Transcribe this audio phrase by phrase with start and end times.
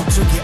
[0.00, 0.39] So took it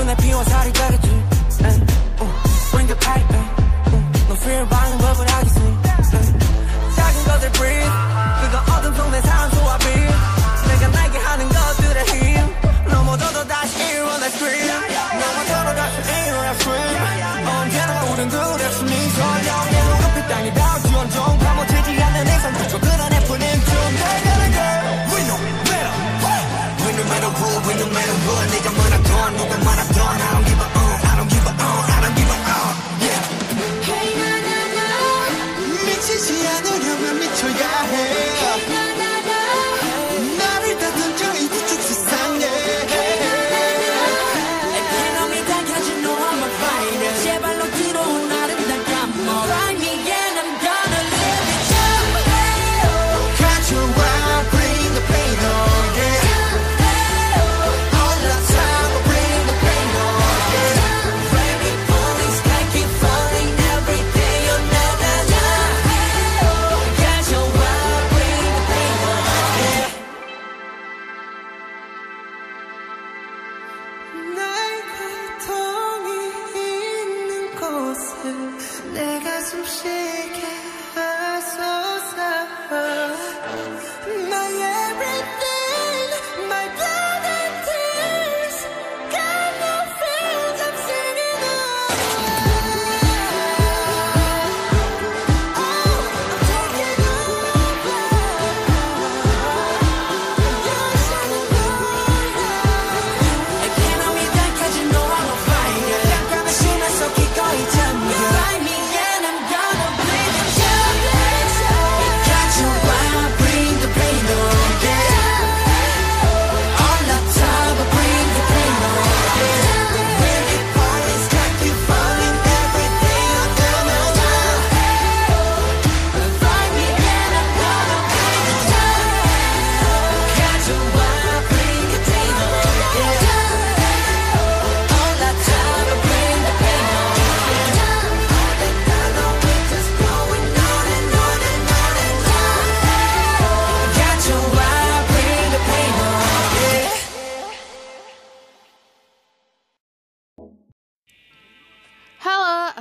[0.00, 0.99] 눈에 피운 살이 가득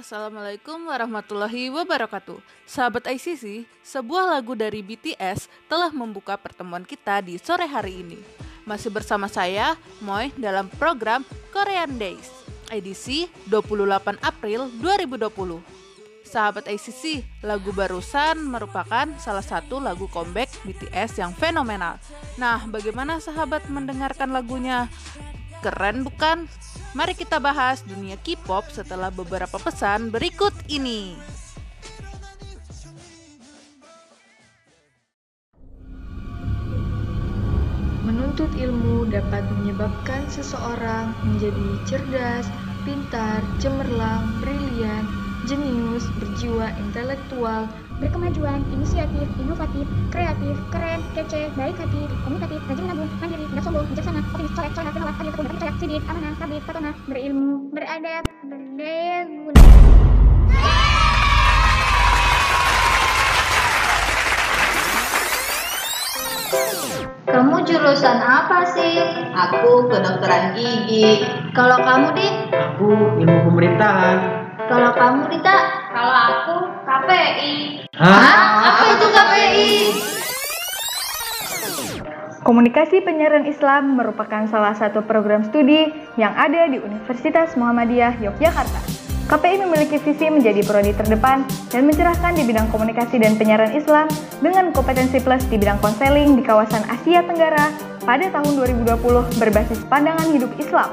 [0.09, 7.69] Assalamualaikum warahmatullahi wabarakatuh Sahabat ICC, sebuah lagu dari BTS telah membuka pertemuan kita di sore
[7.69, 8.17] hari ini
[8.65, 11.21] Masih bersama saya, Moy, dalam program
[11.53, 12.25] Korean Days
[12.73, 15.61] Edisi 28 April 2020
[16.25, 22.01] Sahabat ICC, lagu barusan merupakan salah satu lagu comeback BTS yang fenomenal
[22.41, 24.89] Nah, bagaimana sahabat mendengarkan lagunya?
[25.61, 26.49] Keren bukan?
[26.97, 31.13] Mari kita bahas dunia K-pop setelah beberapa pesan berikut ini.
[38.01, 42.49] Menuntut ilmu dapat menyebabkan seseorang menjadi cerdas,
[42.81, 45.05] pintar, cemerlang, brilian,
[45.45, 47.69] jenius, berjiwa intelektual,
[48.01, 54.19] berkemajuan, inisiatif, inovatif, kreatif, keren, kece, baik hati, komunikatif, rajin menabung, mandiri, tidak sombong, bijaksana,
[54.25, 55.48] optimis, colek, coleha, dermawan, adil, tekun,
[55.79, 59.63] sidik, amanah, tablik, petona, berilmu, beradab, berdaya guna.
[67.31, 68.99] Kamu jurusan apa sih?
[69.31, 71.23] Aku kedokteran gigi.
[71.55, 72.35] Kalau kamu, Dik?
[72.51, 74.17] Aku ilmu pemerintahan.
[74.67, 75.57] Kalau kamu, Dita?
[75.95, 77.87] Kalau aku KPI.
[77.95, 78.19] Hah?
[78.19, 78.48] Apa
[82.49, 88.81] Komunikasi Penyiaran Islam merupakan salah satu program studi yang ada di Universitas Muhammadiyah Yogyakarta.
[89.29, 94.09] KPI memiliki visi menjadi prodi terdepan dan mencerahkan di bidang komunikasi dan penyiaran Islam
[94.41, 97.69] dengan kompetensi plus di bidang konseling di kawasan Asia Tenggara
[98.01, 98.97] pada tahun 2020
[99.37, 100.89] berbasis pandangan hidup Islam.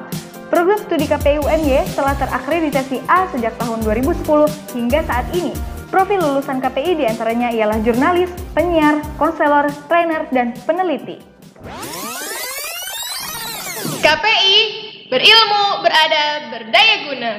[0.53, 4.29] Program studi KPI UNY telah terakreditasi A sejak tahun 2010
[4.76, 5.56] hingga saat ini.
[5.88, 11.35] Profil lulusan KPI di antaranya ialah jurnalis, penyiar, konselor, trainer, dan peneliti.
[14.06, 14.58] KPI
[15.11, 17.32] berilmu, beradab, berdaya guna.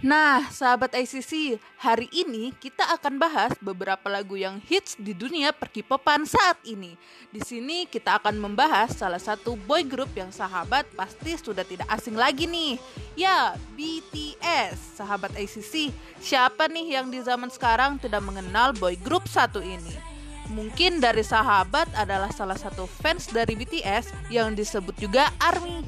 [0.00, 6.24] Nah, sahabat ICC, hari ini kita akan bahas beberapa lagu yang hits di dunia perkipopan
[6.24, 6.96] saat ini.
[7.28, 12.16] Di sini kita akan membahas salah satu boy group yang sahabat pasti sudah tidak asing
[12.16, 12.80] lagi nih.
[13.20, 14.96] Ya, BTS.
[14.96, 15.92] Sahabat ICC,
[16.24, 20.09] siapa nih yang di zaman sekarang tidak mengenal boy group satu ini?
[20.50, 25.86] Mungkin dari sahabat adalah salah satu fans dari BTS yang disebut juga ARMY.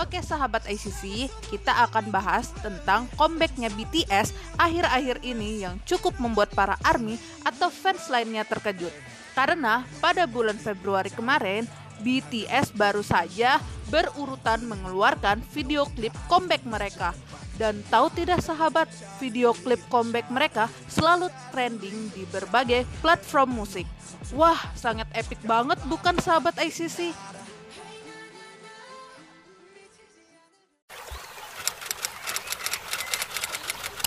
[0.00, 6.76] Oke sahabat ICC, kita akan bahas tentang comebacknya BTS akhir-akhir ini yang cukup membuat para
[6.84, 8.92] ARMY atau fans lainnya terkejut.
[9.32, 11.64] Karena pada bulan Februari kemarin,
[12.04, 17.16] BTS baru saja berurutan mengeluarkan video klip comeback mereka.
[17.60, 18.88] Dan tahu tidak sahabat,
[19.20, 23.84] video klip comeback mereka selalu trending di berbagai platform musik.
[24.32, 27.12] Wah, sangat epic banget bukan sahabat ICC?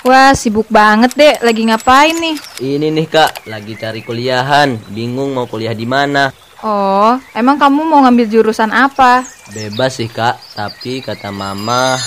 [0.06, 1.42] Wah, sibuk banget dek.
[1.42, 2.38] Lagi ngapain nih?
[2.62, 4.78] Ini nih kak, lagi cari kuliahan.
[4.94, 6.30] Bingung mau kuliah di mana.
[6.66, 9.26] Oh, emang kamu mau ngambil jurusan apa?
[9.54, 11.98] Bebas sih kak, tapi kata mama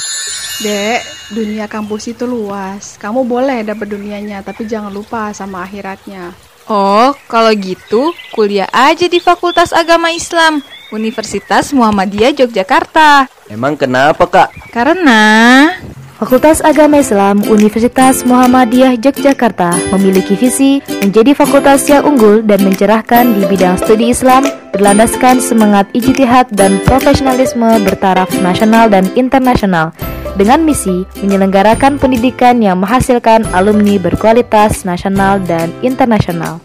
[0.58, 2.98] Dek, dunia kampus itu luas.
[2.98, 6.34] Kamu boleh dapet dunianya, tapi jangan lupa sama akhiratnya.
[6.66, 10.60] Oh, kalau gitu kuliah aja di Fakultas Agama Islam
[10.90, 13.30] Universitas Muhammadiyah Yogyakarta.
[13.46, 14.50] Emang kenapa kak?
[14.74, 15.22] Karena
[16.18, 23.46] Fakultas Agama Islam Universitas Muhammadiyah Yogyakarta memiliki visi menjadi fakultas yang unggul dan mencerahkan di
[23.46, 24.42] bidang studi Islam
[24.74, 29.94] berlandaskan semangat ijtihad dan profesionalisme bertaraf nasional dan internasional
[30.38, 36.62] dengan misi menyelenggarakan pendidikan yang menghasilkan alumni berkualitas nasional dan internasional.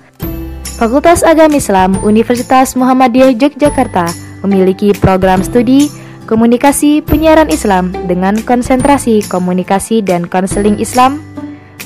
[0.77, 4.13] Fakultas Agama Islam Universitas Muhammadiyah Yogyakarta
[4.45, 5.89] memiliki program studi
[6.23, 11.19] Komunikasi Penyiaran Islam dengan konsentrasi komunikasi dan konseling Islam,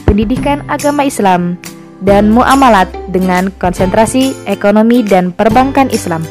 [0.06, 1.58] pendidikan agama Islam,
[2.06, 6.22] dan muamalat dengan konsentrasi ekonomi dan perbankan Islam.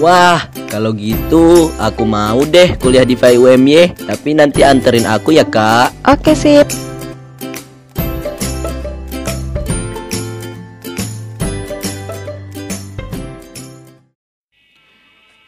[0.00, 5.94] Wah, kalau gitu aku mau deh kuliah di FIUMY, tapi nanti anterin aku ya kak.
[6.04, 6.66] Oke sip.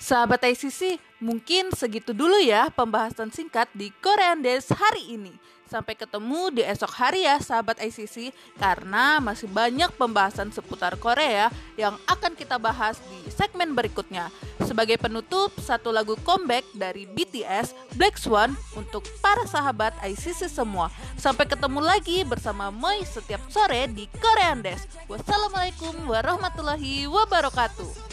[0.09, 5.37] Sahabat ICC, mungkin segitu dulu ya pembahasan singkat di Korean Dance hari ini.
[5.69, 12.01] Sampai ketemu di esok hari ya sahabat ICC karena masih banyak pembahasan seputar Korea yang
[12.09, 14.33] akan kita bahas di segmen berikutnya.
[14.65, 20.89] Sebagai penutup, satu lagu comeback dari BTS Black Swan untuk para sahabat ICC semua.
[21.21, 24.89] Sampai ketemu lagi bersama Moy setiap sore di Korean Dance.
[25.05, 28.08] Wassalamualaikum warahmatullahi wabarakatuh.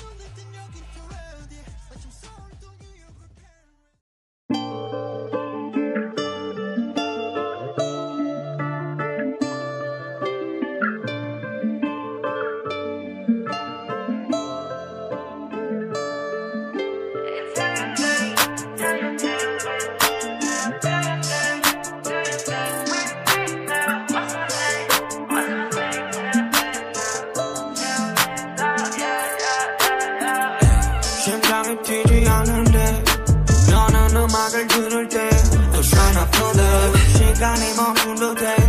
[37.94, 38.65] mundo te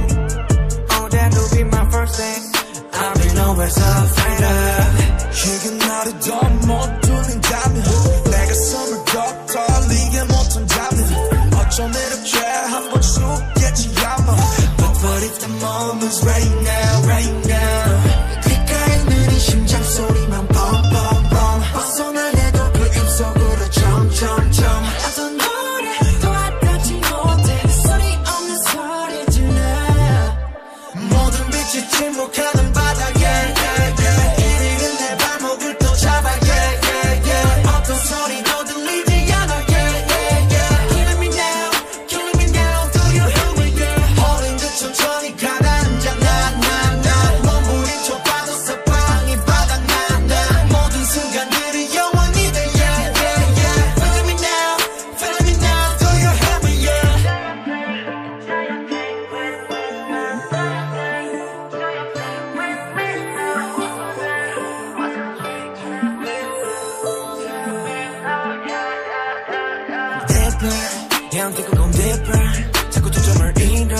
[70.66, 73.96] deeper down keep going deeper 자꾸 초점을 잃어.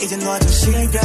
[0.00, 1.00] 이제 놔줘 싫어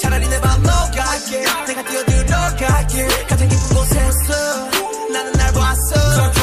[0.00, 1.44] 차라리 내맘 녹아게.
[1.66, 3.08] 내가 뛰어들어갈게.
[3.28, 4.70] 가장 깊은 곳에서
[5.12, 6.37] 나는 날 봤어.